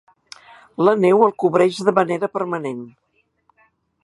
[0.87, 2.85] La neu el cobreix de manera permanent.